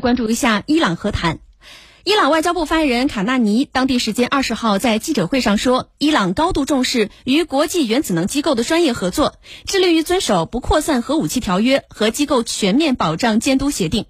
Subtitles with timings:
[0.00, 1.38] 关注一下伊朗和谈。
[2.04, 9.34] 伊朗外交部发言人卡纳尼当地时间二十号在记者会上说，伊朗高度重视与国际原子能机构的专业合作，
[9.66, 14.06] 致力于遵守不扩散核武器条约和机构全面保障监督协定。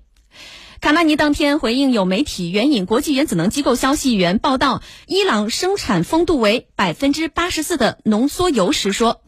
[0.80, 9.22] 卡纳尼当天回应有媒体援引国际原子能机构消息源报道，伊朗生产丰度为百分之八十四的浓缩铀时说，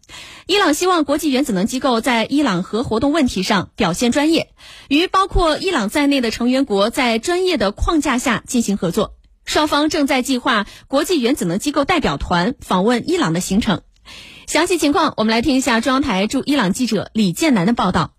[0.46, 4.52] 伊朗希望国际原子能机构在伊朗核活动问题上表现专业，
[4.89, 9.17] 与包括伊朗在内的成员国在专业的框架下进行合作。
[9.44, 13.82] 双方正在计划国际原子能机构代表团访问伊朗的行程。
[14.46, 18.12] 详细情况，我们来听一下中央台驻伊朗记者李建南的报道。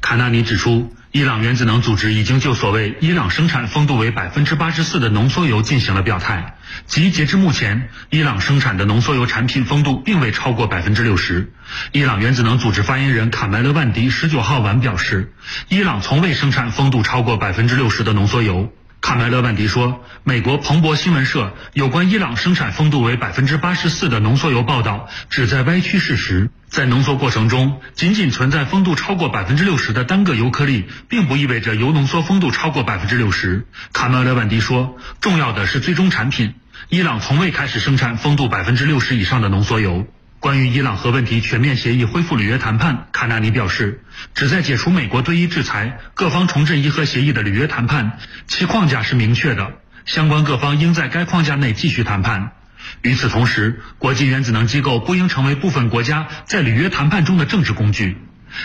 [0.00, 0.84] 卡纳尼指出。
[1.16, 11.54] 伊朗原子能组织已经就所谓伊朗生产丰度为百分之八十四的浓缩铀进行了表态，即截至目前，伊朗生产的浓缩铀产品丰度并未超过百分之六十。
[11.92, 15.32] 伊朗原子能组织发言人卡麦勒万迪十九号晚表示，
[15.70, 18.74] 伊朗从未生产丰度超过百分之六十的浓缩铀。
[19.00, 26.50] 卡梅勒万迪说：“美国彭博新闻社有关伊朗生产丰度为百分之八十四的浓缩铀报道，旨在歪曲事实。
[26.68, 36.54] 在浓缩过程中，仅仅存在丰度超过百分之六十的单个铀颗粒，并不意味着铀浓缩丰度超过百分之六十。”卡梅勒万迪说：“重要的是最终产品。
[36.88, 40.06] 伊朗从未开始生产丰度百分之六十以上的浓缩铀。”
[40.38, 44.02] 关于伊朗核问题全面协议恢复履约谈判，卡纳尼表示，
[44.34, 49.72] 旨在解除美国对伊制裁、各方重振伊核协议的履约谈判，其框架是明确的，
[50.04, 52.52] 相关各方应在该框架内继续谈判。
[53.02, 58.16] 与此同时，国际原子能机构不应成为部分国家在履约谈判中的政治工具。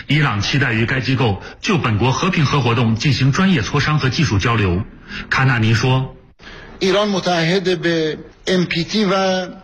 [0.06, 4.84] 伊朗期待与该机构就本国和平核活动进行专业磋商和技术交流。
[5.28, 6.16] 卡纳尼说。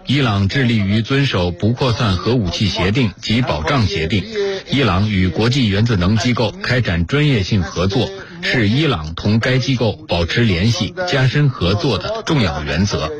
[0.07, 4.25] 伊朗致力于遵守不扩散核武器协定及保障协定。
[4.71, 8.09] 伊朗与国际原子能机构开展专业性合作，
[8.41, 13.11] 是伊朗同该机构保持联系、加深合作的重要原则。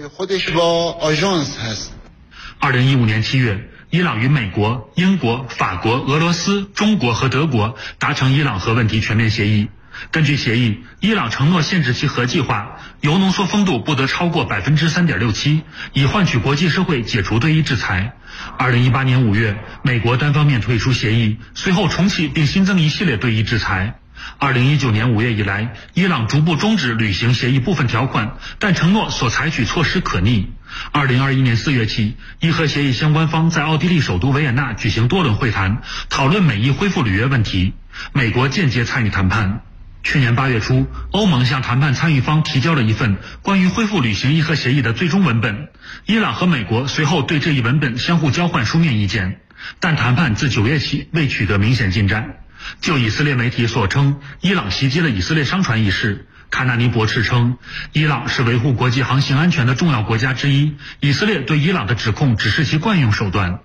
[2.61, 9.67] 二零一五年七月，伊朗与美国、英国、法国、俄罗斯、中国和德国达成伊朗核问题全面协议。
[10.11, 18.15] 根据协议，伊朗承诺限制其核计划，铀浓缩丰度不得超过百分之三点六七，以换取国际社会解除对伊制裁。
[18.57, 23.99] 二零一八年五月，美国单方面退出协议，随后重启并新增一系列对伊制裁。
[24.39, 30.53] 二零一九年五月以来，伊朗逐步终止履行协议部分条款，但承诺所采取措施可逆。
[30.93, 37.75] 二零二一年四月起，伊核协议相关方在奥地利首都维也纳举行多轮会谈，讨论美伊恢复履约问题，
[38.13, 39.63] 美国间接参与谈判。
[40.03, 45.69] 去年八月初，欧盟向谈判参与方提交了一份关于恢复履行伊核协议的最终文本。
[46.07, 49.41] 伊朗和美国随后对这一文本相互交换书面意见，
[49.81, 52.37] 但谈判自九月起未取得明显进展。
[52.81, 57.59] 就以色列媒体所称伊朗袭击了以色列商船一事，卡纳尼驳斥称，
[57.93, 63.59] 伊朗是维护国际航行安全的重要国家之一，以色列对伊朗的指控只是其惯用手段。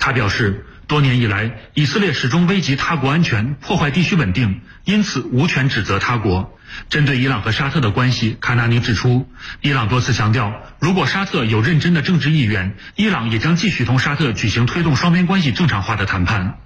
[0.00, 0.66] 他表示。
[0.86, 6.56] 多年以来，以色列始终危及他国安全，破坏地区稳定，因此无权指责他国。
[6.88, 9.28] 针对伊朗和沙特的关系，卡纳尼指出，
[9.62, 16.58] 伊朗多次强调，如果沙特有认真的政治意愿，伊朗也将继续同沙特举行推动双边关系正常化的谈判。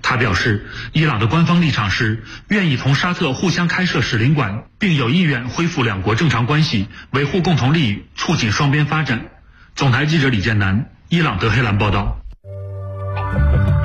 [0.00, 9.26] 他表示，伊朗的官方立场是愿意同沙特互相开设使领馆，并有意愿恢复两国正常关系，维护共同利益，促进双边发展。
[9.74, 12.18] 总台记者李建南，伊朗德黑兰报道。
[13.14, 13.68] Mac.